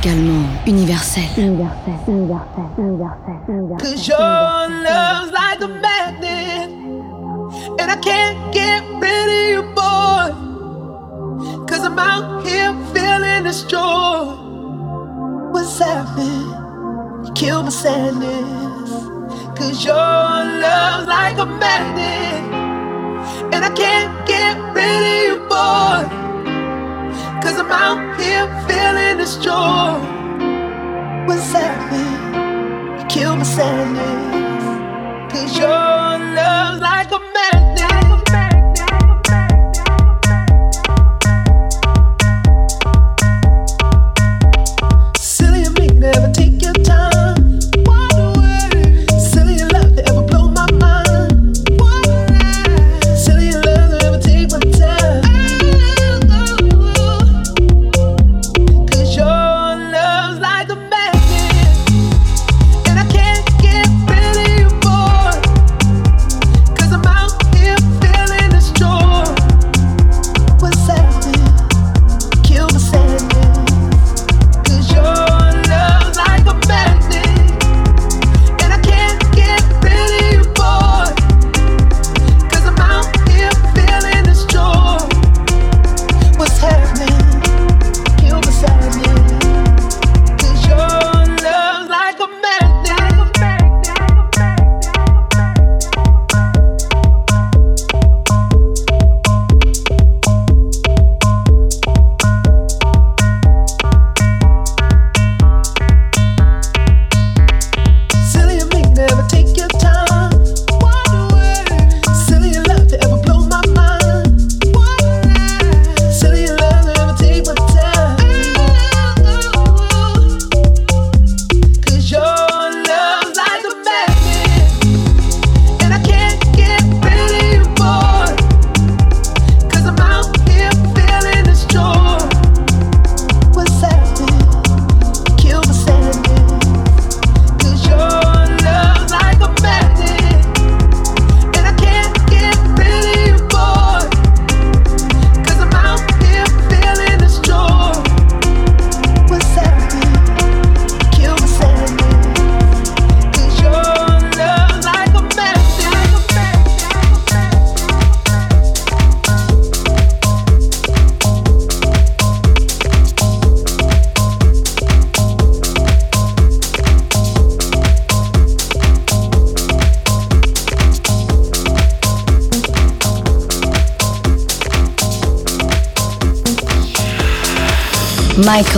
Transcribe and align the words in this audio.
Musicalement 0.00 0.66
universel. 0.66 1.22
Universel, 1.36 1.92
universel, 2.06 2.72
universel, 2.78 3.44
universel. 3.48 3.76
Cause 3.78 4.08
your 4.08 4.18
love's 4.18 5.32
like 5.32 5.60
a 5.60 5.68
magnet. 5.68 6.70
And 7.78 7.90
I 7.90 7.96
can't 7.96 8.54
get 8.54 8.82
rid 8.98 9.28
of 9.28 9.50
you, 9.50 9.62
boy. 9.74 11.66
Cause 11.66 11.84
I'm 11.84 11.98
out 11.98 12.46
here 12.46 12.72
feeling 12.94 13.44
this 13.44 13.62
joy. 13.64 14.24
What's 15.52 15.78
happening? 15.78 16.48
You 17.26 17.32
kill 17.34 17.62
my 17.62 17.68
sadness. 17.68 18.90
Cause 19.58 19.84
your 19.84 19.94
love's 19.94 21.08
like 21.08 21.36
a 21.36 21.44
magnet. 21.44 22.42
And 23.52 23.64
I 23.64 23.70
can't 23.74 24.26
get 24.26 24.56
rid 24.72 25.36
of 25.36 25.42
you, 25.42 25.48
boy. 25.48 26.19
Cause 27.42 27.58
I'm 27.58 27.72
out 27.72 28.20
here 28.20 28.46
feeling 28.68 29.16
this 29.16 29.36
joy. 29.38 29.98
What's 31.26 31.50
happening? 31.52 33.00
You 33.00 33.06
kill 33.08 33.34
my 33.34 33.44
sadness. 33.44 35.32
Cause 35.32 35.56
your 35.56 35.68
love's 35.68 36.80
like 36.82 37.10
a 37.10 37.18
magnet. 37.18 37.59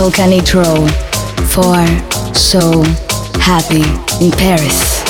Michael 0.03 0.25
Canitrot. 0.25 0.91
For 1.47 2.35
So 2.35 2.83
Happy 3.39 3.83
in 4.23 4.31
Paris. 4.31 5.02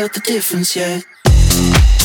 Tell 0.00 0.08
the 0.08 0.20
difference 0.20 0.76
yet. 0.76 1.99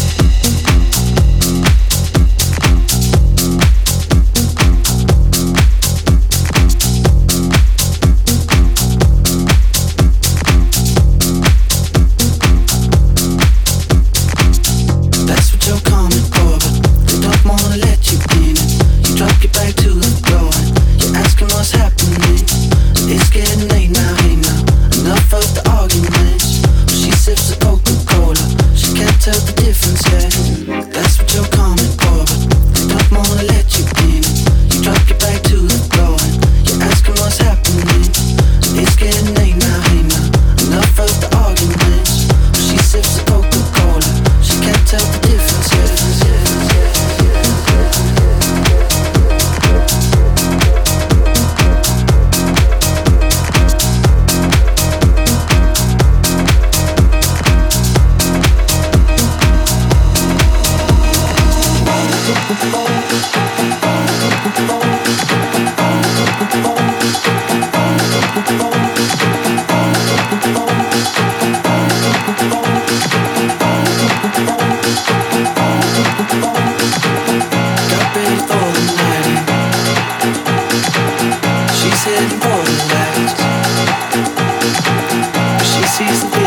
sees 85.97 86.29
the 86.29 86.44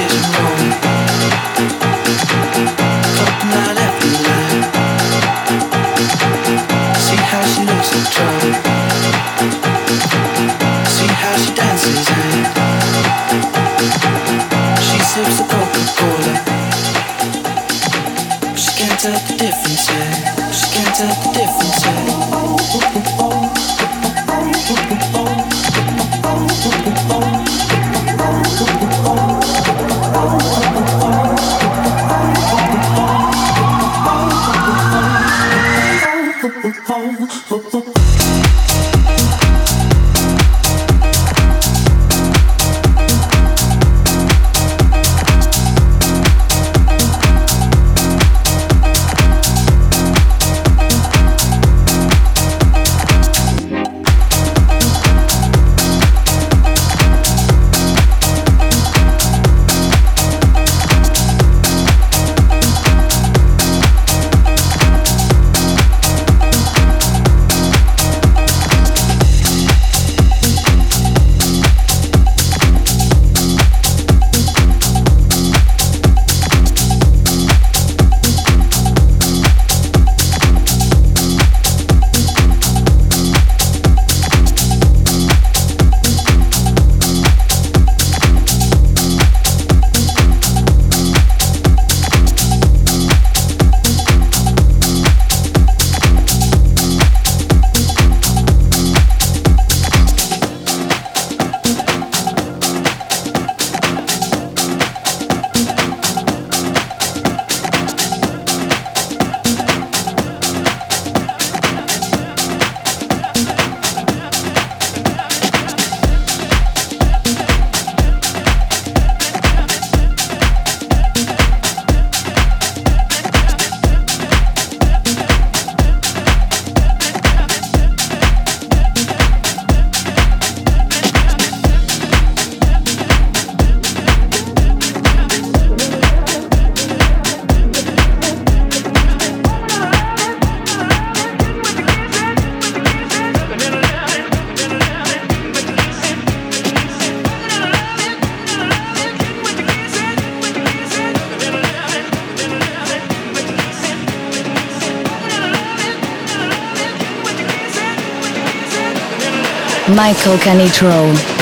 Michael 159.99 160.39
Canitrot. 160.39 161.38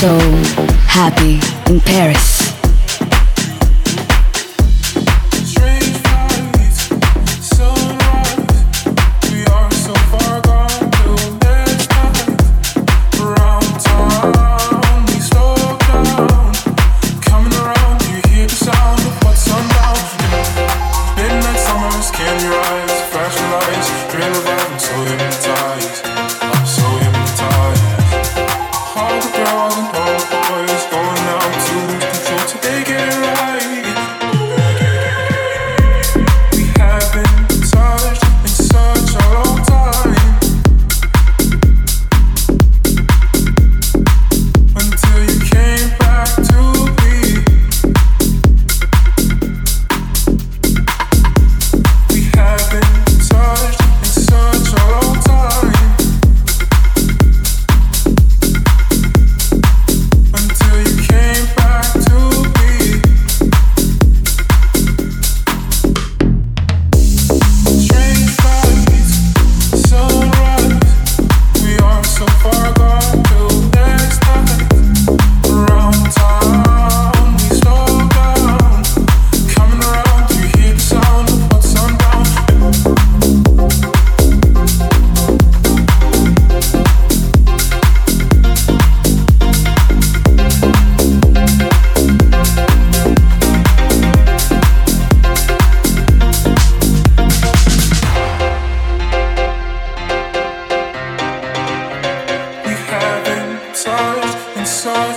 So 0.00 0.18
happy 0.86 1.38
in 1.70 1.78
Paris. 1.78 2.39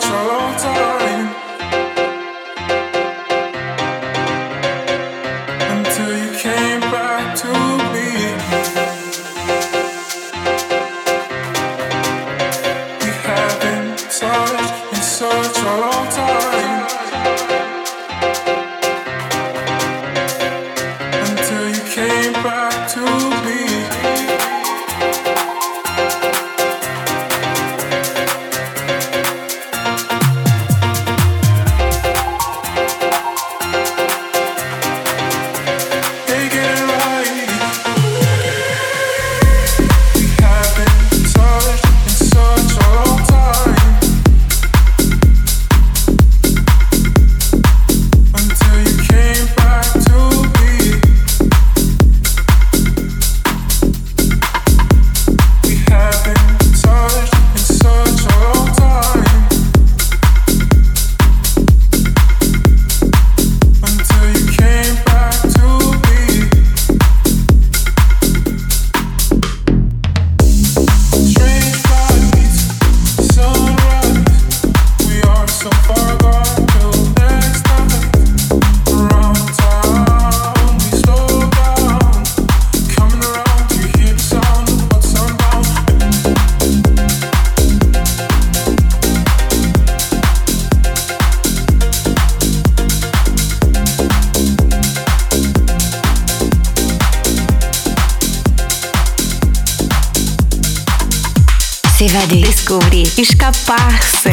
so 0.04 0.93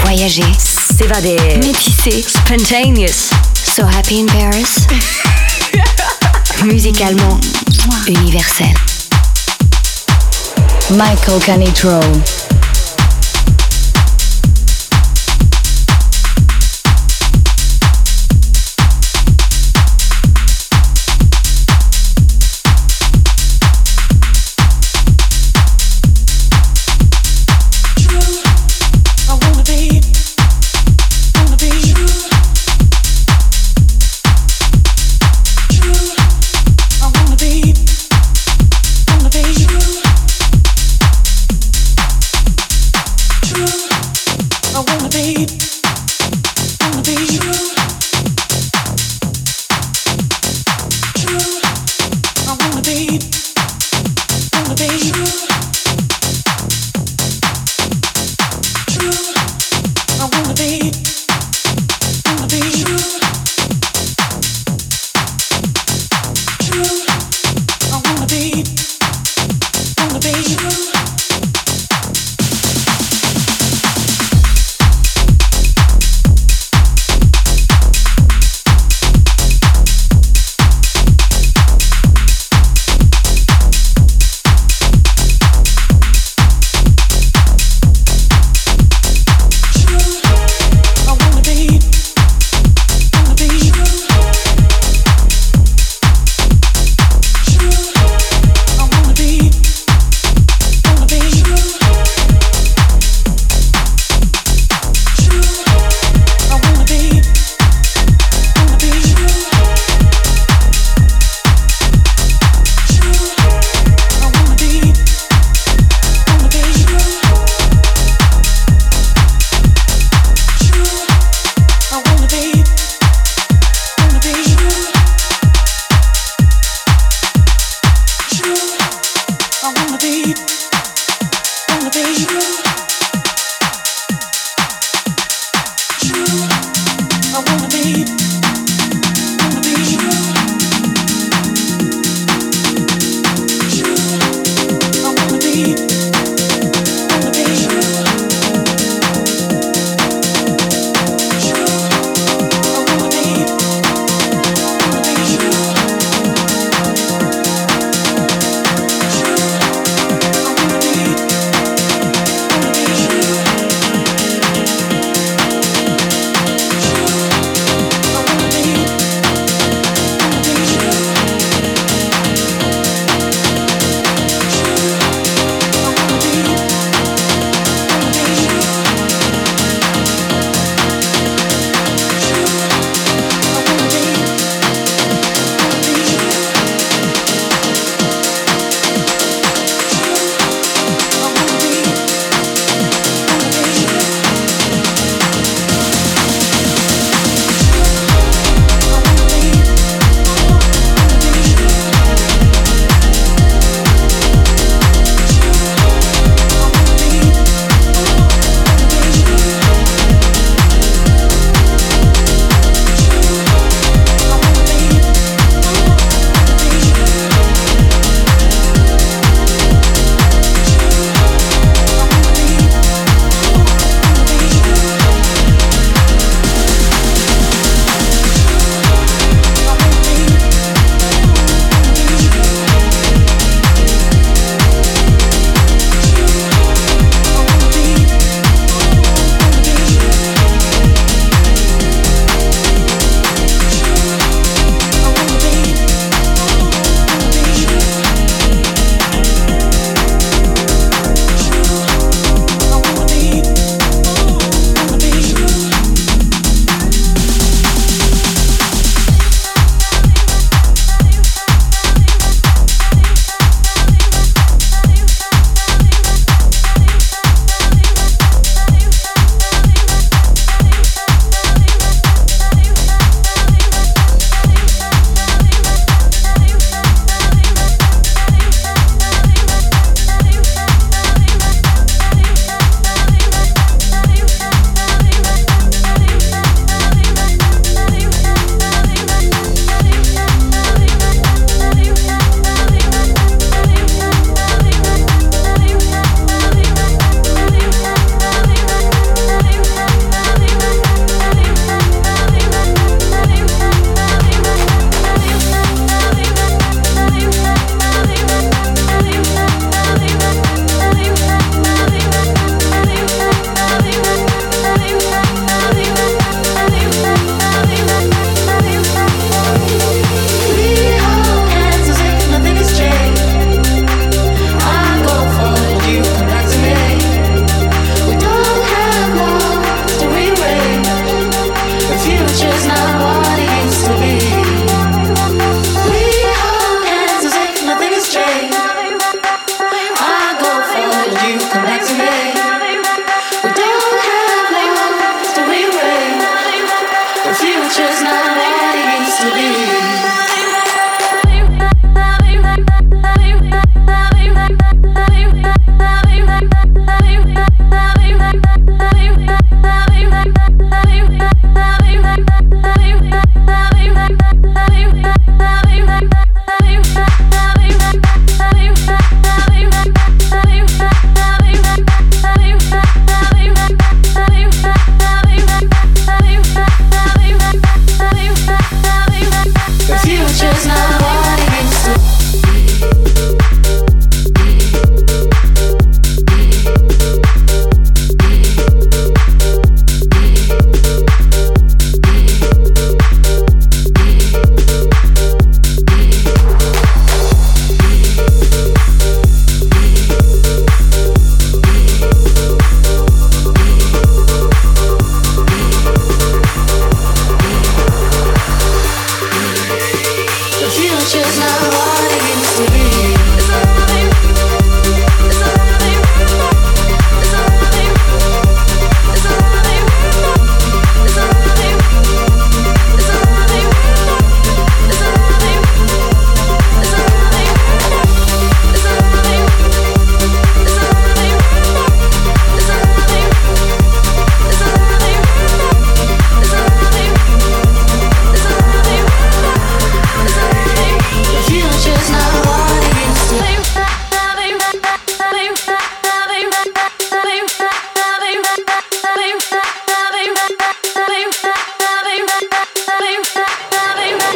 voyager, 0.04 0.42
s'évader, 0.58 1.58
métisser, 1.58 2.22
spontaneous, 2.22 3.30
so 3.54 3.84
happy 3.84 4.20
in 4.20 4.26
Paris, 4.26 4.86
musicalement 6.64 7.38
universel. 8.06 8.66
Michael 10.96 11.40
Canitro. 11.40 12.39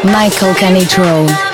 Michael 0.04 0.54
Canitrot. 0.54 1.53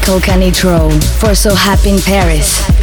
Michael 0.00 0.20
Canitrot 0.20 1.04
for 1.20 1.34
So 1.34 1.54
Happy 1.54 1.90
in 1.90 1.98
Paris. 1.98 2.79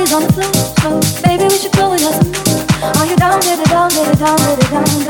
Baby's 0.00 0.14
on 0.14 0.22
the 0.22 0.32
floor, 0.32 0.52
so 0.80 1.28
maybe 1.28 1.44
we 1.44 1.58
should 1.58 1.72
go 1.72 1.92
and 1.92 2.00
have 2.00 2.14
some 2.14 2.32
fun. 2.32 2.96
Are 2.96 3.06
you 3.06 3.16
down, 3.16 3.38
baby, 3.40 3.64
down, 3.64 3.90
down, 3.90 4.16
down, 4.16 4.70
down? 4.70 5.09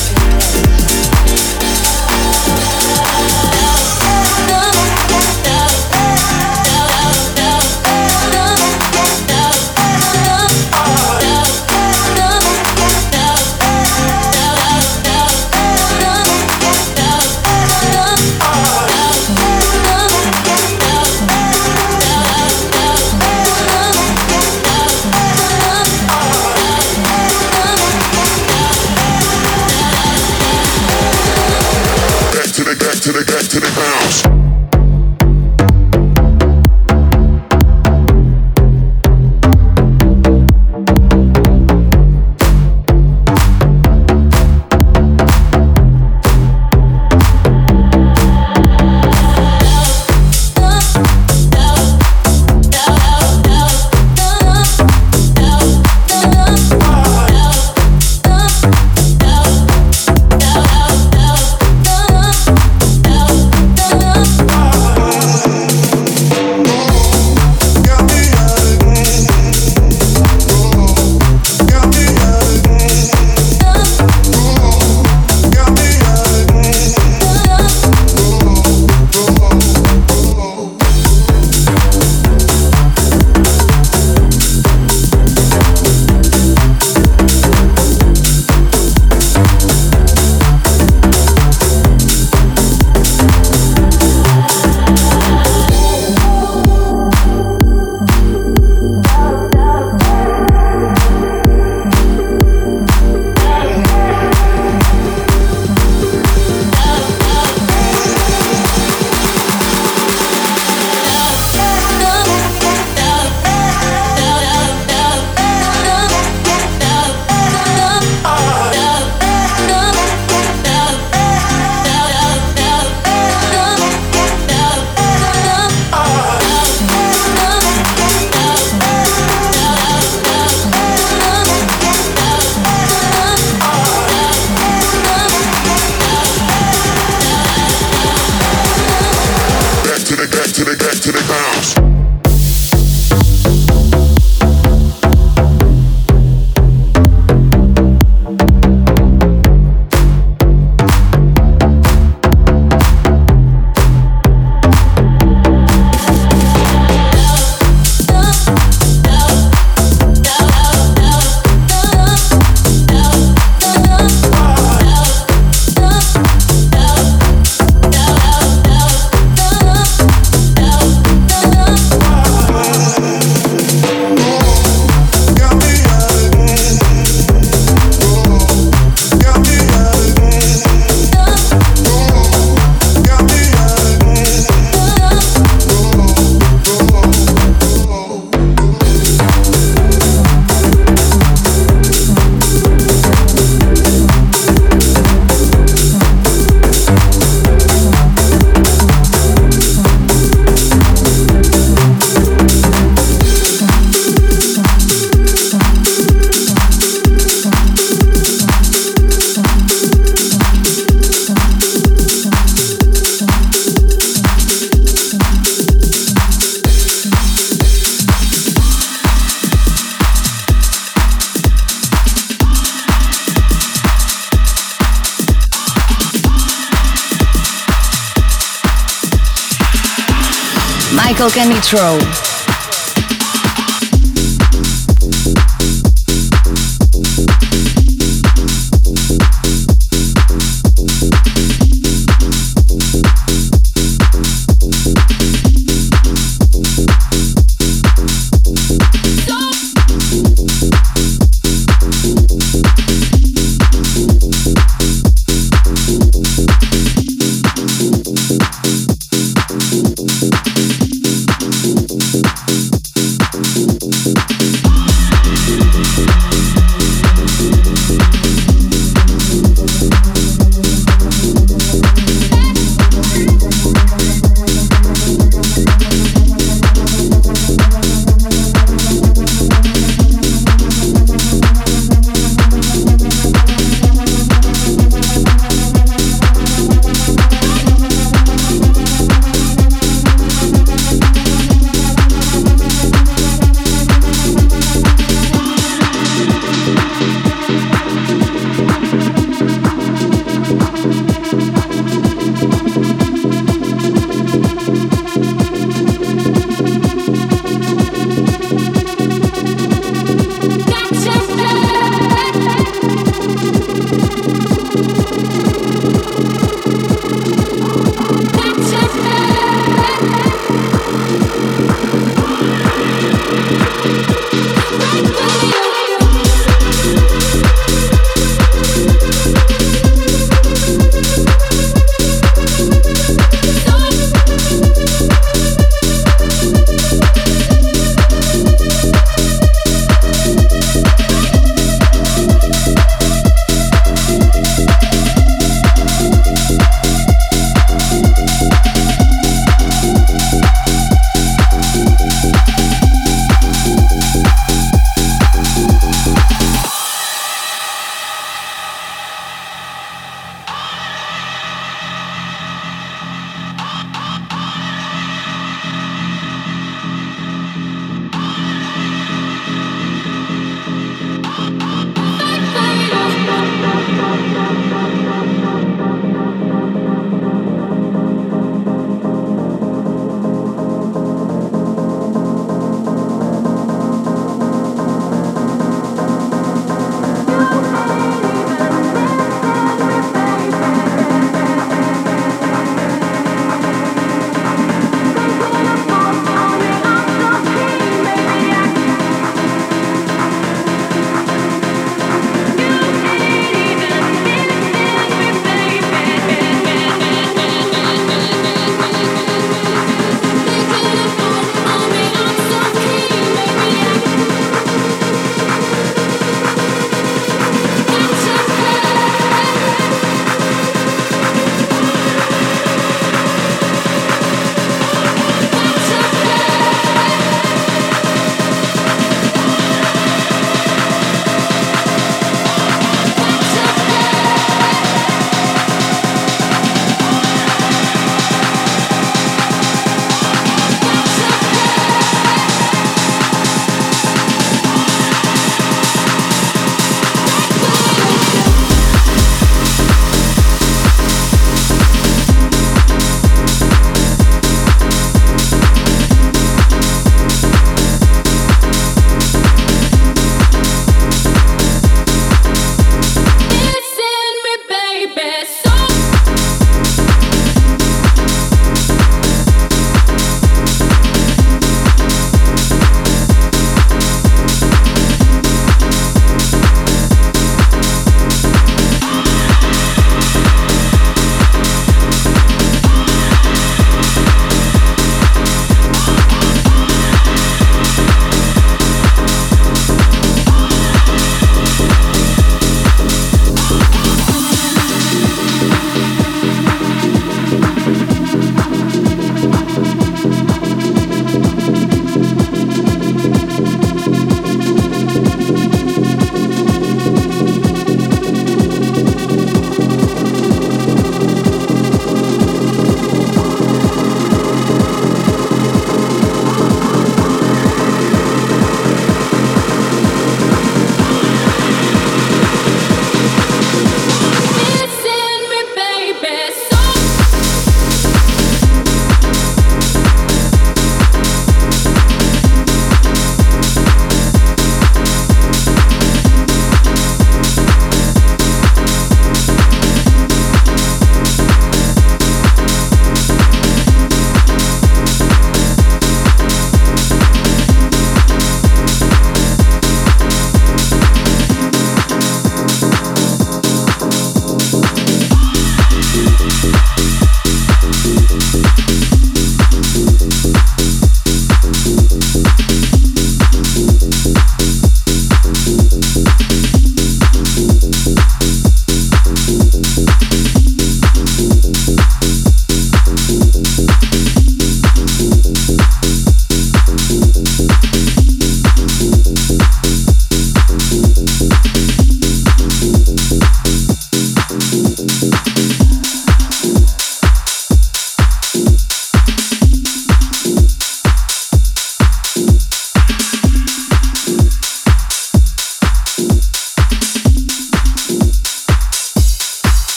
Michael 231.21 231.43
Canitrot. 231.43 232.30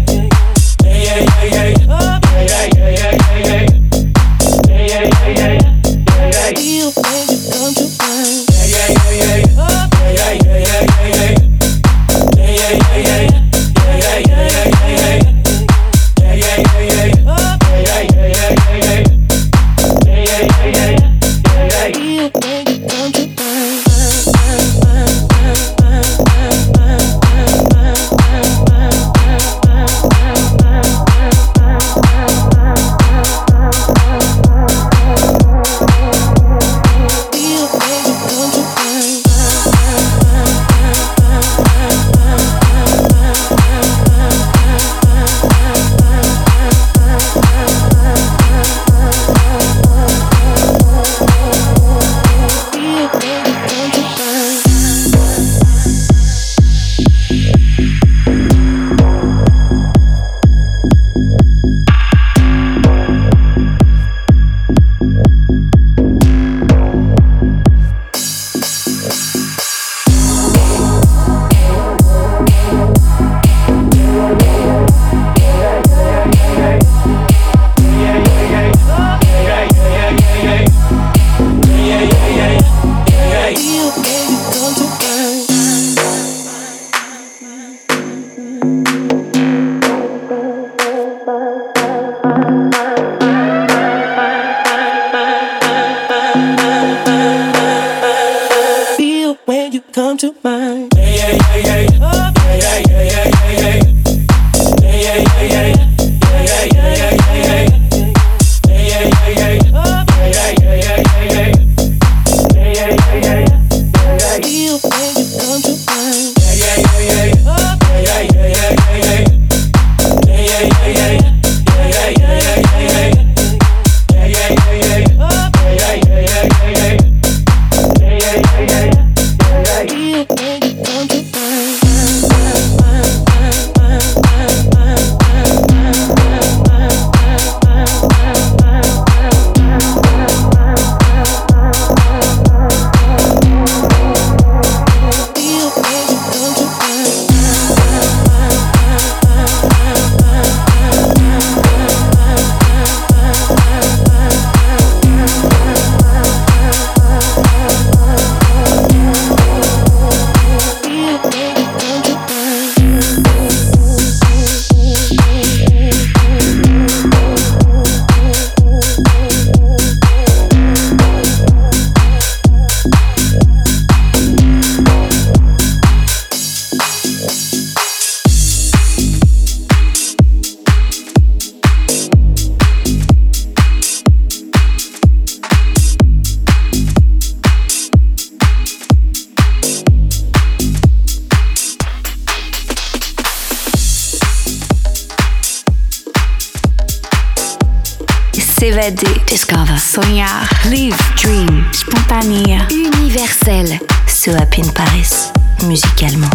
rêve, 199.67 199.79
sognard, 199.79 200.49
live, 200.65 200.95
dream, 201.15 201.65
spontané, 201.71 202.57
universel. 202.71 203.79
So 204.07 204.31
happy 204.31 204.61
in 204.61 204.71
Paris, 204.71 205.31
musicalement 205.63 206.31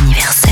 universel. 0.00 0.51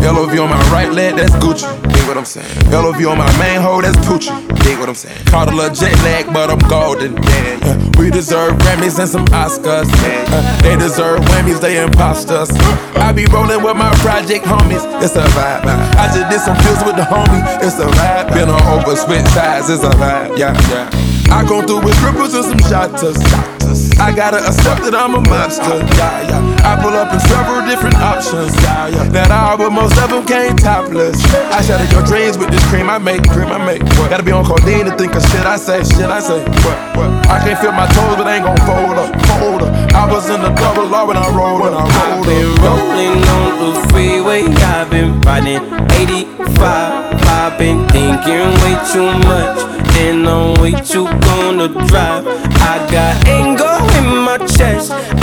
LOV 0.00 0.38
on 0.40 0.50
my 0.50 0.60
right 0.70 0.92
leg, 0.92 1.16
that's 1.16 1.34
Gucci. 1.36 1.66
Dig 1.92 2.06
what 2.06 2.16
I'm 2.16 2.24
saying. 2.24 2.70
LOV 2.70 3.00
on 3.06 3.18
my 3.18 3.38
main 3.38 3.60
hoe, 3.60 3.80
that's 3.80 3.96
Poochie. 4.06 4.32
Dig 4.62 4.78
what 4.78 4.88
I'm 4.88 4.94
saying. 4.94 5.24
Caught 5.26 5.48
a 5.48 5.56
little 5.56 5.74
jet 5.74 5.94
lag, 6.04 6.26
but 6.32 6.50
I'm 6.50 6.58
golden. 6.68 7.14
Yeah, 7.14 7.58
yeah. 7.64 7.90
We 7.98 8.10
deserve 8.10 8.54
Grammys 8.58 8.98
and 8.98 9.08
some 9.08 9.26
Oscars. 9.26 9.88
Yeah, 10.02 10.60
they 10.62 10.76
deserve 10.76 11.20
Whammies, 11.20 11.60
they 11.60 11.82
imposters. 11.82 12.50
I 12.96 13.12
be 13.12 13.26
rolling 13.26 13.62
with 13.62 13.76
my 13.76 13.92
project 13.96 14.44
homies, 14.44 14.84
it's 15.02 15.16
a 15.16 15.24
vibe. 15.36 15.66
I 15.66 16.06
just 16.14 16.30
did 16.30 16.40
some 16.40 16.56
pills 16.64 16.82
with 16.84 16.96
the 16.96 17.02
homie, 17.02 17.42
it's 17.62 17.78
a 17.78 17.86
vibe. 17.86 18.32
Been 18.32 18.48
on 18.48 18.62
over 18.72 18.96
switch 18.96 19.26
sides, 19.34 19.68
it's 19.68 19.82
a 19.82 19.90
vibe. 19.90 20.38
Yeah, 20.38 20.54
yeah. 20.70 20.88
I 21.30 21.44
come 21.44 21.66
through 21.66 21.84
with 21.84 21.94
cripples 21.96 22.32
and 22.32 22.44
some 22.44 22.62
shotters. 22.70 23.20
I 24.00 24.14
gotta 24.16 24.38
accept 24.38 24.80
that 24.88 24.94
I'm 24.96 25.12
a 25.12 25.20
monster. 25.28 25.76
Yeah, 26.00 26.24
yeah. 26.24 26.64
I 26.64 26.80
pull 26.80 26.96
up 26.96 27.12
in 27.12 27.20
several 27.20 27.60
different 27.68 28.00
options. 28.00 28.54
Yeah, 28.64 28.88
yeah. 28.88 29.04
That 29.12 29.30
all, 29.30 29.57
but 29.58 29.70
most 29.70 29.98
of 29.98 30.08
them 30.08 30.24
came 30.24 30.56
topless. 30.56 31.18
I 31.50 31.60
shatter 31.60 31.84
your 31.92 32.06
dreams 32.06 32.38
with 32.38 32.50
this 32.50 32.64
cream 32.70 32.88
I 32.88 32.98
make. 32.98 33.26
Cream 33.28 33.50
I 33.50 33.58
make. 33.58 33.82
What? 33.98 34.08
Gotta 34.08 34.22
be 34.22 34.30
on 34.30 34.44
codeine 34.46 34.86
to 34.86 34.94
think 34.96 35.14
of 35.16 35.22
shit 35.22 35.44
I 35.44 35.56
say. 35.56 35.82
Shit 35.82 36.06
I 36.06 36.20
say. 36.20 36.38
What? 36.62 36.78
What? 36.96 37.10
I 37.26 37.42
can't 37.42 37.58
feel 37.58 37.72
my 37.72 37.86
toes, 37.90 38.16
but 38.16 38.30
ain't 38.30 38.46
gon' 38.46 38.56
fold 38.62 38.96
up. 38.96 39.10
Fold 39.42 39.62
up. 39.66 39.74
I 39.92 40.06
was 40.06 40.30
in 40.30 40.40
the 40.40 40.50
double 40.54 40.94
R 40.94 41.06
when 41.06 41.16
I 41.16 41.28
rolled. 41.34 41.60
When 41.60 41.74
I 41.74 41.82
rolled. 41.82 41.90
I've 41.90 42.24
been 42.24 42.50
rolling 42.62 43.18
on 43.36 43.50
the 43.58 43.72
freeway. 43.90 44.46
I've 44.46 44.88
been 44.90 45.20
riding 45.22 45.60
85. 45.90 47.18
I've 47.28 47.58
been 47.58 47.86
thinking 47.88 48.48
way 48.62 48.76
too 48.92 49.10
much, 49.26 49.58
and 49.98 50.26
I'm 50.26 50.54
way 50.62 50.72
too 50.72 51.04
gonna 51.26 51.68
drive. 51.88 52.26
I 52.62 52.78
got 52.90 53.26
anger 53.26 53.76
in 53.98 54.24
my 54.24 54.38
chest, 54.38 54.92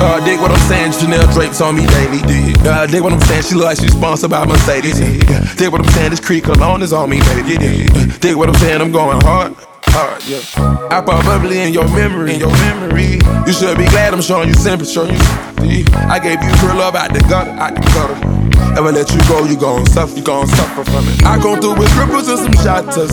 Uh, 0.00 0.24
dig 0.24 0.40
what 0.40 0.50
I'm 0.50 0.68
saying, 0.68 0.92
Chanel 0.92 1.26
drapes 1.32 1.60
on 1.60 1.74
me 1.76 1.86
daily. 1.86 2.20
Uh, 2.66 2.86
dig 2.86 3.02
what 3.02 3.12
I'm 3.12 3.20
saying, 3.22 3.42
she 3.42 3.54
look 3.54 3.64
like 3.64 3.78
she's 3.78 3.92
sponsored 3.92 4.30
by 4.30 4.44
Mercedes. 4.46 4.98
Dig 5.56 5.72
what 5.72 5.80
I'm 5.80 5.90
saying, 5.92 6.10
this 6.10 6.20
creek 6.20 6.46
alone 6.46 6.82
is 6.82 6.92
on 6.92 7.10
me, 7.10 7.20
baby. 7.20 7.56
Dig 8.20 8.36
what 8.36 8.48
I'm 8.48 8.54
saying, 8.56 8.80
I'm 8.80 8.92
going 8.92 9.20
hard. 9.22 9.54
Hard, 9.90 10.22
yeah. 10.26 10.40
I 10.90 11.00
pop 11.00 11.24
bubbly 11.24 11.60
in 11.60 11.72
your 11.72 11.88
memory, 11.88 12.34
in 12.34 12.40
your 12.40 12.52
memory. 12.52 13.18
You 13.46 13.52
should 13.52 13.76
be 13.76 13.86
glad 13.86 14.14
I'm 14.14 14.22
showing 14.22 14.48
you 14.48 14.54
sympathy, 14.54 14.92
showing 14.92 15.14
you 15.14 15.18
sympathy. 15.18 15.84
I 15.94 16.18
gave 16.18 16.42
you 16.42 16.50
real 16.66 16.76
love 16.76 16.94
out 16.94 17.12
the 17.12 17.20
gutter, 17.20 17.50
out 17.50 17.74
the 17.74 17.80
gutter. 17.80 18.37
Ever 18.78 18.92
let 18.92 19.10
you 19.10 19.20
go, 19.26 19.44
you 19.44 19.56
gon' 19.56 19.84
suffer, 19.86 20.14
you 20.14 20.22
gon' 20.22 20.46
suffer 20.46 20.84
from 20.84 21.02
it. 21.08 21.24
I 21.26 21.38
come 21.38 21.58
through 21.60 21.74
with 21.78 21.90
cripples 21.98 22.30
and 22.30 22.38
some 22.38 22.56
shotters. 22.62 23.10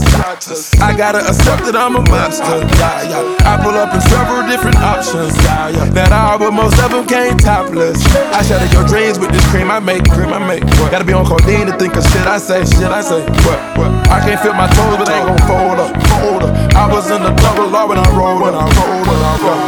I 0.77 0.95
gotta 0.95 1.25
accept 1.25 1.65
that 1.65 1.75
I'm 1.75 1.95
a 1.97 2.03
monster. 2.05 2.61
Yeah, 2.77 3.09
yeah. 3.09 3.49
I 3.49 3.57
pull 3.57 3.73
up 3.73 3.89
in 3.93 4.01
several 4.05 4.45
different 4.45 4.77
options. 4.77 5.33
Yeah, 5.41 5.69
yeah. 5.73 5.89
That 5.97 6.13
all, 6.13 6.37
but 6.37 6.51
most 6.53 6.77
of 6.77 6.91
them 6.93 7.05
came 7.09 7.37
topless. 7.37 7.97
I 8.29 8.45
shatter 8.45 8.69
your 8.69 8.85
dreams 8.85 9.17
with 9.17 9.31
this 9.33 9.45
cream 9.49 9.71
I 9.71 9.79
make, 9.79 10.05
cream 10.13 10.29
I 10.29 10.39
make. 10.39 10.63
What? 10.77 10.91
Gotta 10.93 11.05
be 11.05 11.13
on 11.13 11.25
codeine 11.25 11.65
to 11.67 11.73
think 11.77 11.95
of 11.97 12.05
shit 12.13 12.29
I 12.29 12.37
say, 12.37 12.61
shit 12.65 12.91
I 12.93 13.01
say. 13.01 13.25
What? 13.41 13.59
What? 13.77 13.89
I 14.13 14.21
can't 14.21 14.37
feel 14.41 14.53
my 14.53 14.69
toes, 14.69 15.01
but 15.01 15.09
they 15.09 15.17
gon' 15.17 15.41
fold 15.49 15.81
up, 15.81 15.89
fold 16.13 16.43
up. 16.45 16.53
I 16.77 16.85
was 16.91 17.09
in 17.09 17.23
the 17.25 17.33
double 17.41 17.73
law 17.73 17.89
when 17.89 17.97
I 17.97 18.05
rolled, 18.13 18.41
when 18.41 18.53
I 18.53 18.69
rolled, 18.69 19.01
when 19.09 19.17
I 19.17 19.33
rolled. 19.41 19.65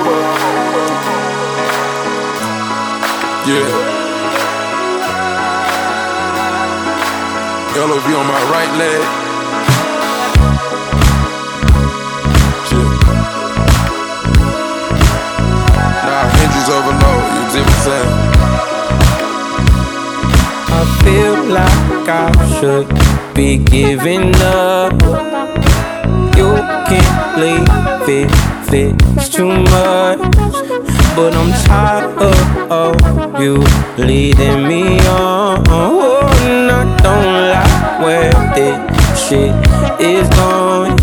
Yeah. 3.47 3.97
LOV 7.78 8.05
on 8.05 8.25
my 8.25 8.41
right 8.49 8.73
leg. 8.78 9.03
I 20.69 20.84
feel 21.03 21.36
like 21.53 22.09
I 22.09 22.32
should 22.59 22.88
be 23.36 23.57
giving 23.57 24.34
up. 24.41 24.93
You 26.36 26.55
can't 26.89 27.38
leave 27.38 28.09
it, 28.09 28.32
it's 28.73 29.30
too 29.30 29.47
much. 29.47 30.19
But 31.15 31.34
I'm 31.36 31.51
tired 31.65 32.17
of, 32.71 33.39
you 33.39 33.63
leading 33.97 34.67
me 34.67 34.99
on. 35.07 35.63
And 36.47 36.71
I 36.71 36.97
don't 37.03 37.37
this 38.58 39.28
shit 39.28 39.53
is 40.01 40.28
gone. 40.30 40.97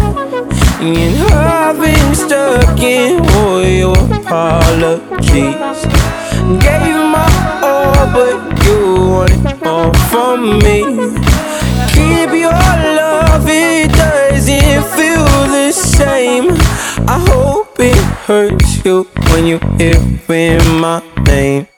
And 0.80 1.16
I've 1.32 1.78
been 1.80 2.14
stuck 2.14 2.78
in 2.80 3.20
all 3.36 3.62
your 3.62 3.96
apologies. 4.12 5.80
Gave 6.64 6.98
my 7.14 7.30
all, 7.62 8.06
but 8.16 8.38
you 8.64 8.80
wanted 9.14 9.62
more 9.64 9.94
from 10.10 10.58
me. 10.58 10.80
Keep 11.94 12.30
your 12.44 12.66
love, 12.98 13.46
it 13.46 13.92
doesn't 13.92 14.84
feel 14.96 15.26
the 15.56 15.70
same. 15.72 16.46
I 17.06 17.18
hope 17.30 17.78
it 17.78 18.04
hurts 18.26 18.84
you 18.84 19.04
when 19.30 19.46
you 19.46 19.58
hear 19.78 20.60
my 20.80 21.02
name. 21.26 21.73